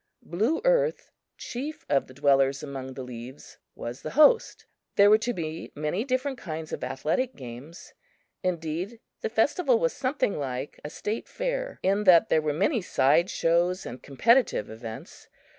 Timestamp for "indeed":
8.41-8.99